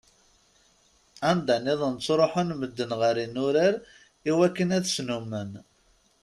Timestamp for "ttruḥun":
1.97-2.49